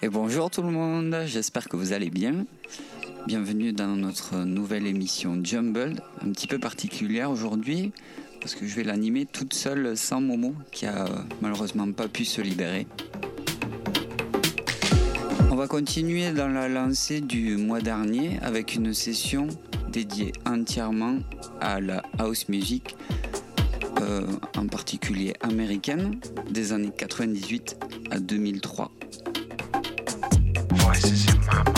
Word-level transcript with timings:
Et 0.00 0.08
bonjour 0.08 0.50
tout 0.50 0.62
le 0.62 0.70
monde, 0.70 1.22
j'espère 1.26 1.68
que 1.68 1.76
vous 1.76 1.92
allez 1.92 2.10
bien. 2.10 2.44
Bienvenue 3.26 3.72
dans 3.72 3.88
notre 3.88 4.36
nouvelle 4.38 4.86
émission 4.86 5.38
Jumbled, 5.42 6.00
un 6.20 6.32
petit 6.32 6.46
peu 6.46 6.58
particulière 6.58 7.30
aujourd'hui 7.30 7.92
parce 8.40 8.54
que 8.54 8.66
je 8.66 8.74
vais 8.74 8.84
l'animer 8.84 9.26
toute 9.26 9.54
seule 9.54 9.96
sans 9.96 10.20
Momo 10.20 10.54
qui 10.72 10.86
a 10.86 11.06
malheureusement 11.40 11.90
pas 11.92 12.08
pu 12.08 12.24
se 12.24 12.40
libérer. 12.40 12.86
Continuer 15.68 16.32
dans 16.32 16.48
la 16.48 16.66
lancée 16.66 17.20
du 17.20 17.58
mois 17.58 17.80
dernier 17.80 18.38
avec 18.40 18.74
une 18.74 18.94
session 18.94 19.48
dédiée 19.90 20.32
entièrement 20.46 21.18
à 21.60 21.78
la 21.80 22.02
house 22.18 22.48
music, 22.48 22.96
euh, 24.00 24.26
en 24.56 24.66
particulier 24.66 25.34
américaine, 25.42 26.20
des 26.50 26.72
années 26.72 26.92
98 26.96 27.76
à 28.10 28.18
2003. 28.18 28.90
je 30.94 31.08
vais 31.08 31.77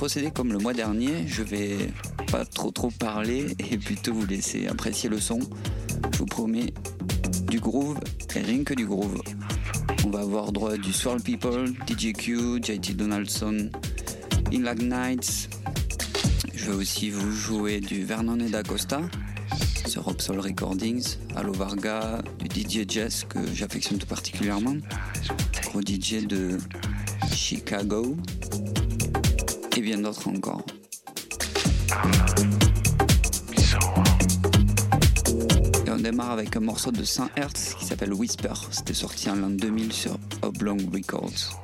procéder 0.00 0.30
comme 0.30 0.50
le 0.50 0.58
mois 0.58 0.72
dernier. 0.72 1.26
Je 1.26 1.42
vais 1.42 1.76
pas 2.32 2.46
trop 2.46 2.70
trop 2.70 2.90
parler 2.90 3.54
et 3.58 3.76
plutôt 3.76 4.14
vous 4.14 4.24
laisser 4.24 4.66
apprécier 4.66 5.10
le 5.10 5.20
son. 5.20 5.40
Je 6.10 6.16
vous 6.20 6.24
promets 6.24 6.72
du 7.50 7.60
groove 7.60 7.98
et 8.34 8.40
rien 8.40 8.64
que 8.64 8.72
du 8.72 8.86
groove. 8.86 9.20
On 10.06 10.08
va 10.08 10.20
avoir 10.20 10.52
droit 10.52 10.78
du 10.78 10.94
Swirl 10.94 11.20
People, 11.20 11.74
DJQ, 11.86 12.62
JT 12.62 12.94
Donaldson, 12.94 13.68
Inlag 14.50 14.80
Nights. 14.80 15.50
Je 16.54 16.70
vais 16.70 16.76
aussi 16.76 17.10
vous 17.10 17.30
jouer 17.30 17.80
du 17.80 18.02
Vernon 18.02 18.40
et 18.40 18.48
d'Acosta 18.48 19.02
sur 19.86 20.14
Soul 20.18 20.40
Recordings, 20.40 21.16
Allo 21.36 21.52
Varga, 21.52 22.22
du 22.38 22.46
DJ 22.58 22.88
Jess 22.88 23.26
que 23.28 23.40
j'affectionne 23.52 23.98
tout 23.98 24.06
particulièrement, 24.06 24.76
au 25.74 25.82
DJ 25.82 26.26
de 26.26 26.56
Chicago, 27.34 28.16
et 29.80 29.82
bien 29.82 29.98
d'autres 29.98 30.28
encore. 30.28 30.62
Et 35.86 35.90
on 35.90 35.96
démarre 35.96 36.32
avec 36.32 36.54
un 36.56 36.60
morceau 36.60 36.92
de 36.92 37.02
100 37.02 37.30
Hz 37.36 37.76
qui 37.78 37.86
s'appelle 37.86 38.12
Whisper. 38.12 38.52
C'était 38.70 38.92
sorti 38.92 39.30
en 39.30 39.36
l'an 39.36 39.48
2000 39.48 39.92
sur 39.92 40.18
Oblong 40.42 40.78
Records. 40.92 41.62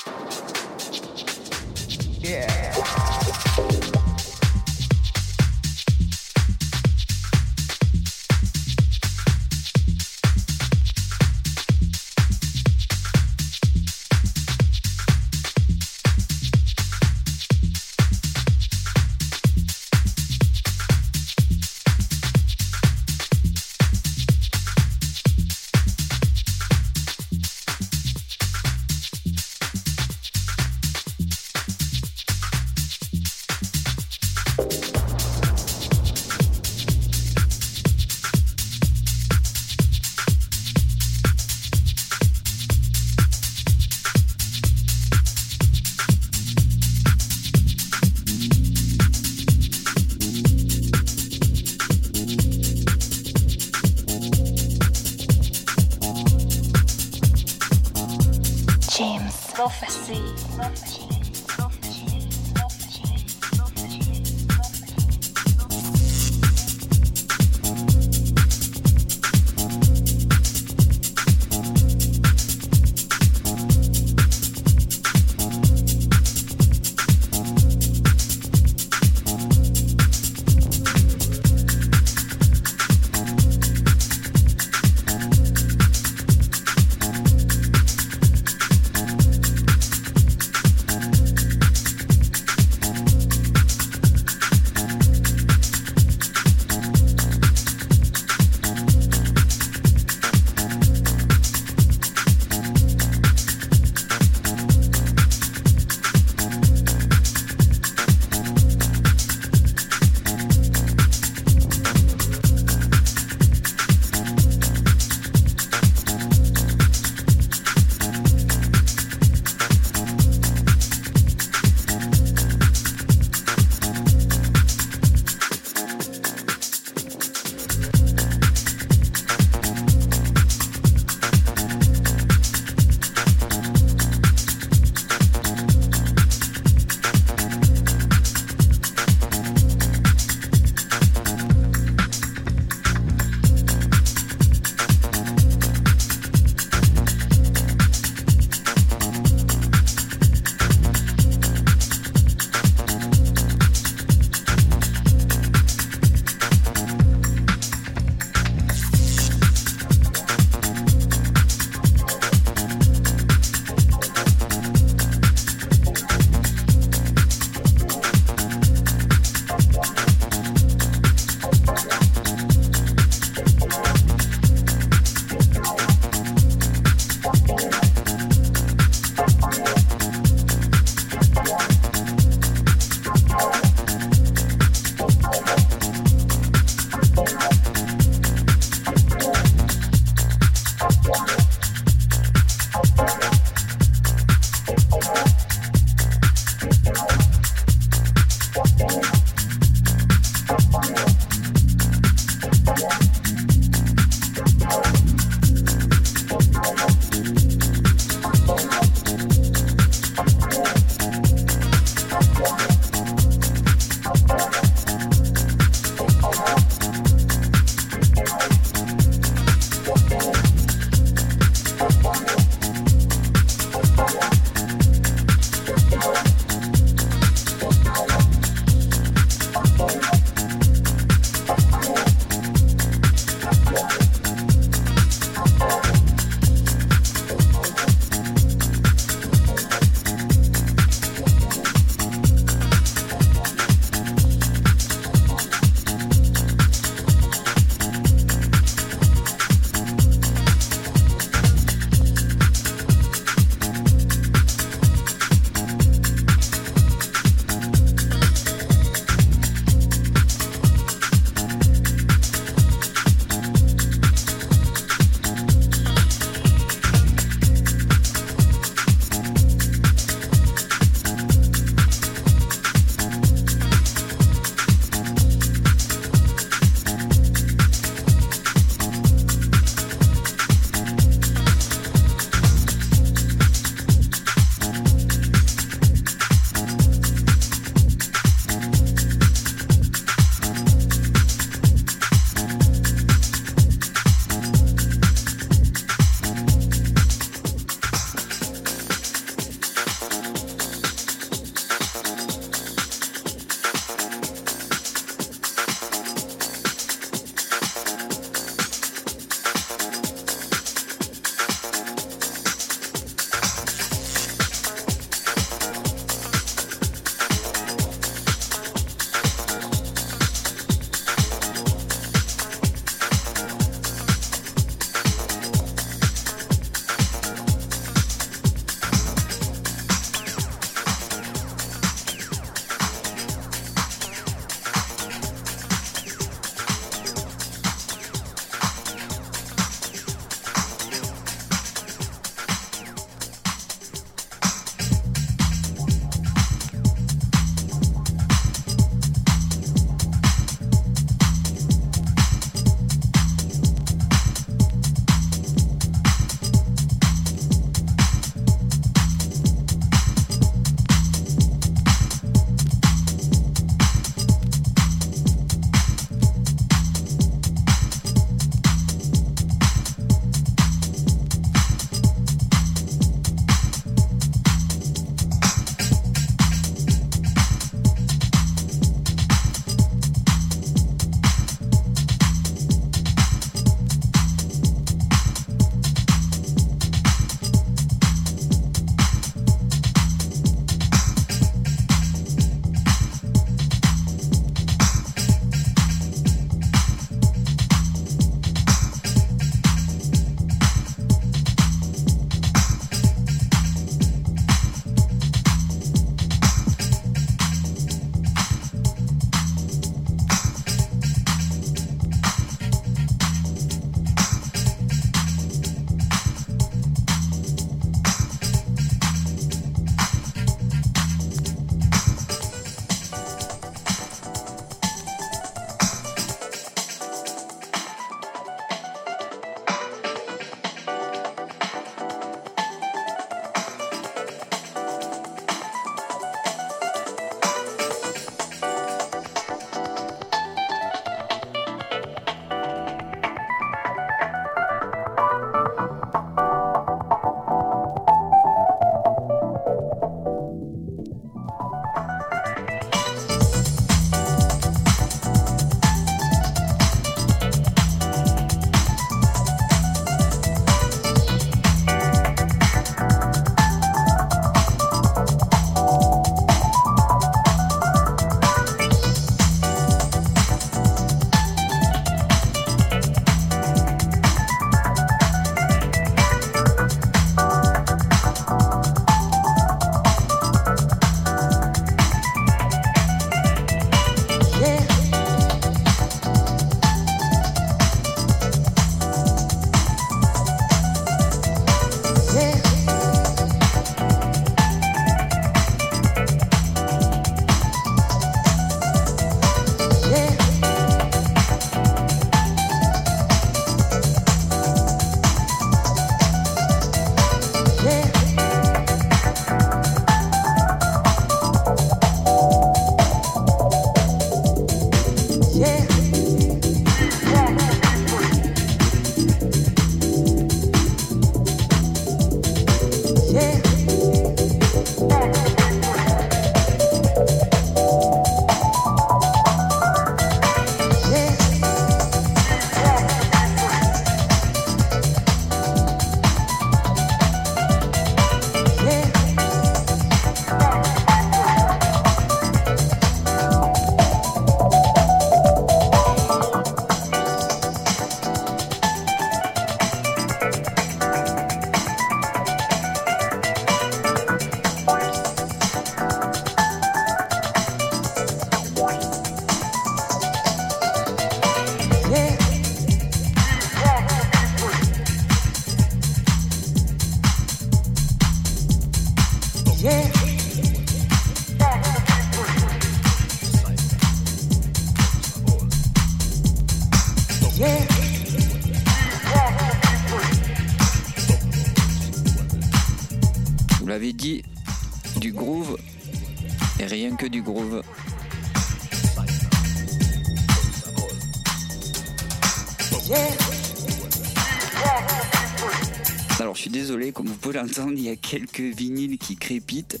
L'entendre, 597.56 597.94
il 597.96 598.02
y 598.02 598.08
a 598.10 598.16
quelques 598.16 598.60
vinyles 598.60 599.18
qui 599.18 599.36
crépitent. 599.36 600.00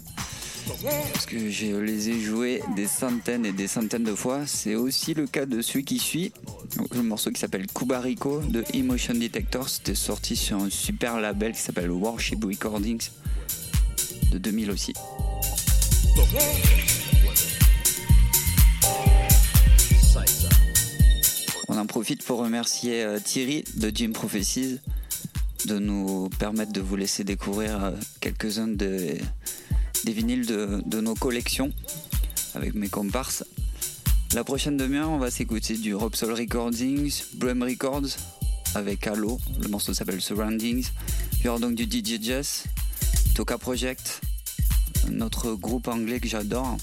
Parce 1.12 1.26
que 1.26 1.48
je 1.48 1.76
les 1.76 2.10
ai 2.10 2.20
joués 2.20 2.60
des 2.74 2.86
centaines 2.86 3.46
et 3.46 3.52
des 3.52 3.68
centaines 3.68 4.04
de 4.04 4.14
fois. 4.14 4.46
C'est 4.46 4.74
aussi 4.74 5.14
le 5.14 5.26
cas 5.26 5.46
de 5.46 5.62
celui 5.62 5.84
qui 5.84 5.98
suit. 5.98 6.32
Le 6.94 7.02
morceau 7.02 7.30
qui 7.30 7.40
s'appelle 7.40 7.66
Kubarico 7.66 8.40
de 8.40 8.64
Emotion 8.74 9.14
Detector. 9.14 9.68
C'était 9.68 9.94
sorti 9.94 10.36
sur 10.36 10.58
un 10.58 10.70
super 10.70 11.20
label 11.20 11.52
qui 11.52 11.60
s'appelle 11.60 11.90
Warship 11.90 12.44
Recordings 12.44 13.08
de 14.32 14.38
2000 14.38 14.70
aussi. 14.70 14.92
On 21.68 21.78
en 21.78 21.86
profite 21.86 22.22
pour 22.24 22.38
remercier 22.38 23.02
euh, 23.02 23.18
Thierry 23.18 23.64
de 23.76 23.90
Jim 23.94 24.12
Prophecies 24.12 24.80
de 25.66 25.78
nous 25.78 26.28
permettre 26.38 26.72
de 26.72 26.80
vous 26.80 26.96
laisser 26.96 27.24
découvrir 27.24 27.84
euh, 27.84 27.90
quelques-uns 28.20 28.68
des, 28.68 29.20
vinyles 30.04 30.46
de, 30.46 30.82
de 30.86 31.00
nos 31.00 31.14
collections 31.14 31.72
avec 32.54 32.74
mes 32.74 32.88
comparses. 32.88 33.44
La 34.34 34.44
prochaine 34.44 34.76
demi-heure, 34.76 35.10
on 35.10 35.18
va 35.18 35.30
s'écouter 35.30 35.76
du 35.76 35.94
Rob 35.94 36.14
Soul 36.14 36.32
Recordings, 36.32 37.22
Brum 37.34 37.62
Records 37.62 38.16
avec 38.74 39.06
Halo, 39.06 39.38
le 39.60 39.68
morceau 39.68 39.94
s'appelle 39.94 40.20
Surroundings. 40.20 40.86
Il 41.38 41.46
y 41.46 41.48
aura 41.48 41.58
donc 41.58 41.74
du 41.74 41.84
DJ 41.84 42.22
Jazz, 42.22 42.64
Toka 43.34 43.58
Project, 43.58 44.20
notre 45.10 45.54
groupe 45.54 45.88
anglais 45.88 46.20
que 46.20 46.28
j'adore. 46.28 46.76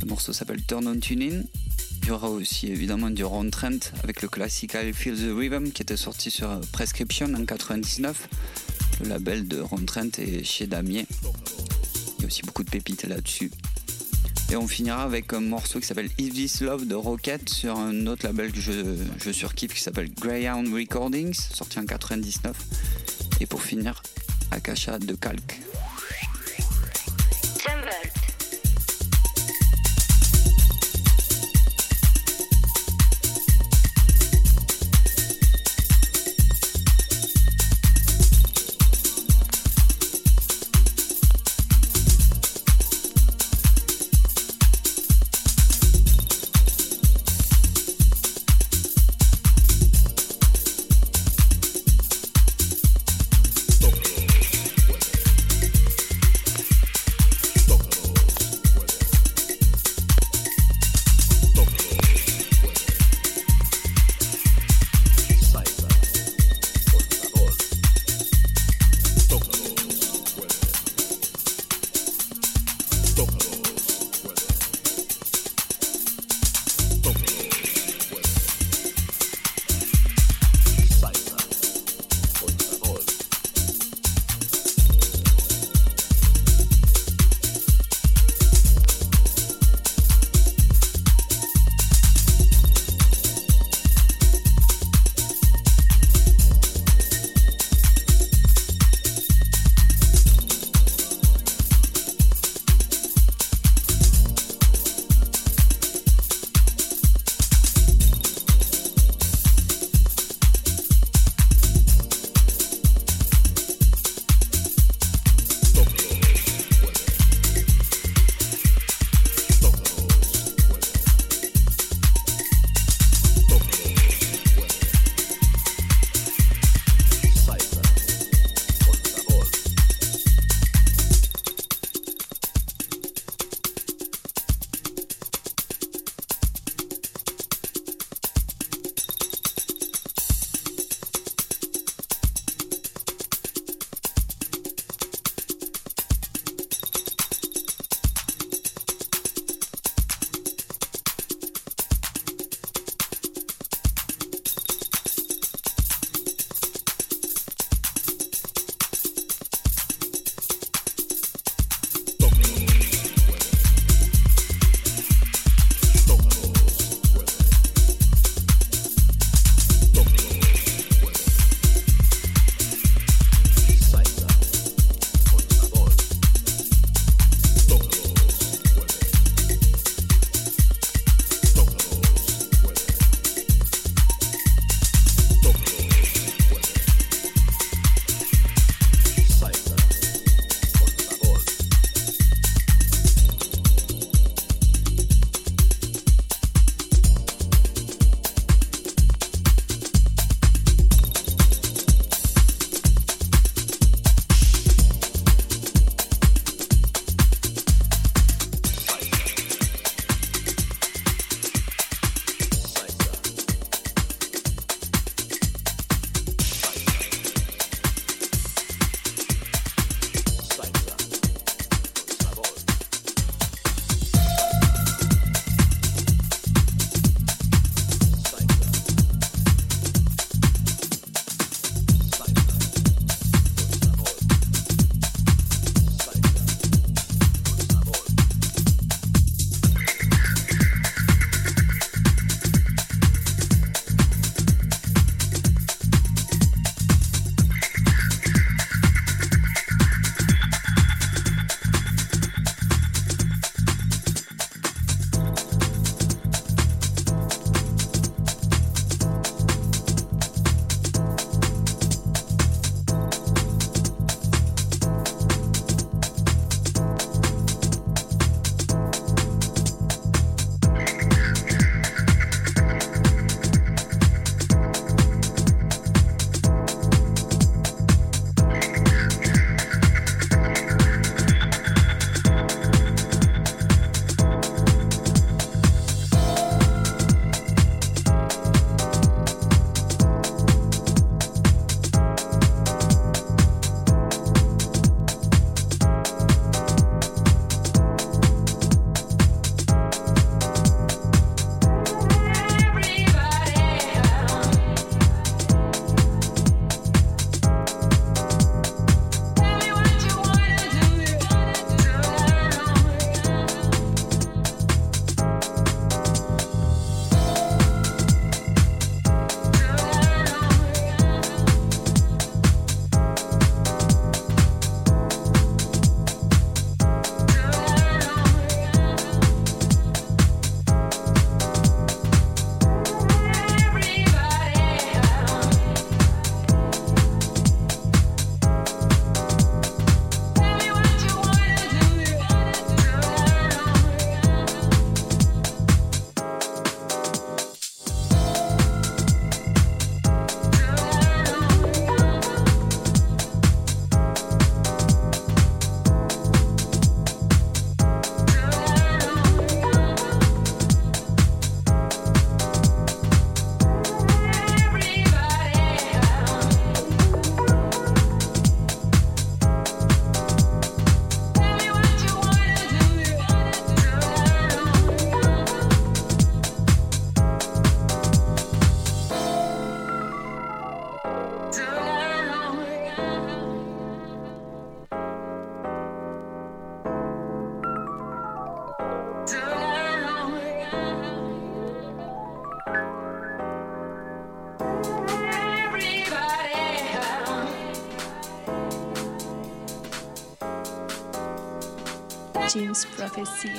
Le 0.00 0.06
morceau 0.06 0.32
s'appelle 0.32 0.62
Turn 0.64 0.86
On 0.86 0.98
Tuning. 0.98 1.44
Il 2.04 2.08
y 2.08 2.10
aura 2.10 2.28
aussi 2.28 2.66
évidemment 2.66 3.08
du 3.08 3.24
Ron 3.24 3.48
Trent 3.48 3.78
avec 4.02 4.20
le 4.20 4.28
classique 4.28 4.74
I 4.74 4.92
Feel 4.92 5.16
the 5.16 5.34
Rhythm 5.34 5.70
qui 5.72 5.80
était 5.80 5.96
sorti 5.96 6.30
sur 6.30 6.60
Prescription 6.70 7.32
en 7.32 7.46
99. 7.46 8.28
Le 9.00 9.08
label 9.08 9.48
de 9.48 9.58
Ron 9.60 9.86
Trent 9.86 10.10
est 10.18 10.44
chez 10.44 10.66
Damier. 10.66 11.06
Il 12.18 12.20
y 12.20 12.24
a 12.24 12.26
aussi 12.26 12.42
beaucoup 12.42 12.62
de 12.62 12.68
pépites 12.68 13.04
là-dessus. 13.04 13.50
Et 14.52 14.56
on 14.56 14.68
finira 14.68 15.02
avec 15.02 15.32
un 15.32 15.40
morceau 15.40 15.80
qui 15.80 15.86
s'appelle 15.86 16.10
If 16.18 16.34
This 16.34 16.60
Love 16.60 16.86
de 16.86 16.94
Rocket 16.94 17.48
sur 17.48 17.78
un 17.78 18.06
autre 18.06 18.26
label 18.26 18.52
que 18.52 18.60
je, 18.60 18.96
je 19.24 19.30
surkiffe 19.32 19.72
qui 19.72 19.80
s'appelle 19.80 20.12
Greyhound 20.12 20.74
Recordings, 20.74 21.32
sorti 21.32 21.78
en 21.78 21.86
99. 21.86 22.54
Et 23.40 23.46
pour 23.46 23.62
finir, 23.62 24.02
Akasha 24.50 24.98
de 24.98 25.14
Calque. 25.14 25.58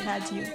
Radio. 0.05 0.54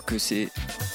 Que 0.00 0.18
c'est 0.18 0.48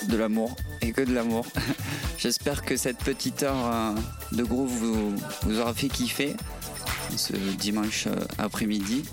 de 0.07 0.17
l'amour 0.17 0.55
et 0.81 0.91
que 0.91 1.01
de 1.01 1.13
l'amour. 1.13 1.45
J'espère 2.17 2.63
que 2.63 2.75
cette 2.75 2.97
petite 2.97 3.43
heure 3.43 3.71
euh, 3.71 3.93
de 4.31 4.43
groove 4.43 4.71
vous, 4.71 5.59
aura 5.59 5.73
fait 5.73 5.87
kiffer 5.87 6.35
ce 7.15 7.33
dimanche 7.33 8.07
euh, 8.07 8.15
après-midi 8.37 9.03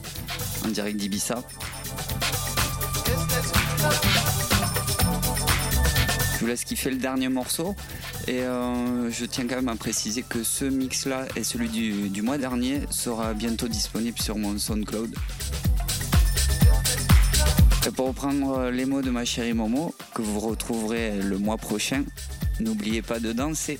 en 0.64 0.68
direct 0.68 0.96
d'Ibiza. 0.96 1.42
Je 6.34 6.38
vous 6.40 6.46
laisse 6.46 6.64
kiffer 6.64 6.90
le 6.90 6.96
dernier 6.96 7.28
morceau 7.28 7.76
et 8.26 8.40
euh, 8.40 9.10
je 9.10 9.24
tiens 9.26 9.46
quand 9.46 9.56
même 9.56 9.68
à 9.68 9.76
préciser 9.76 10.22
que 10.22 10.42
ce 10.42 10.64
mix 10.64 11.06
là 11.06 11.26
et 11.36 11.44
celui 11.44 11.68
du 11.68 12.22
mois 12.22 12.38
dernier 12.38 12.80
sera 12.90 13.34
bientôt 13.34 13.68
disponible 13.68 14.18
sur 14.20 14.38
mon 14.38 14.58
SoundCloud. 14.58 15.14
Et 17.86 17.90
pour 17.90 18.08
reprendre 18.08 18.70
les 18.70 18.86
mots 18.86 19.02
de 19.02 19.10
ma 19.10 19.26
chérie 19.26 19.52
Momo, 19.52 19.94
que 20.14 20.22
vous 20.22 20.40
retrouverez 20.40 21.18
le 21.20 21.36
mois 21.36 21.58
prochain, 21.58 22.04
n'oubliez 22.58 23.02
pas 23.02 23.20
de 23.20 23.32
danser. 23.32 23.78